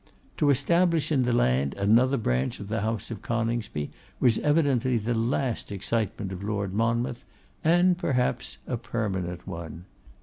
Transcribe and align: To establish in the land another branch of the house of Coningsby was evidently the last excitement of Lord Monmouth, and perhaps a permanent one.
To 0.37 0.49
establish 0.49 1.11
in 1.11 1.25
the 1.25 1.31
land 1.31 1.75
another 1.75 2.17
branch 2.17 2.59
of 2.59 2.69
the 2.69 2.81
house 2.81 3.11
of 3.11 3.21
Coningsby 3.21 3.91
was 4.19 4.39
evidently 4.39 4.97
the 4.97 5.13
last 5.13 5.71
excitement 5.71 6.31
of 6.31 6.41
Lord 6.41 6.73
Monmouth, 6.73 7.23
and 7.63 7.95
perhaps 7.95 8.57
a 8.65 8.77
permanent 8.77 9.45
one. 9.47 9.85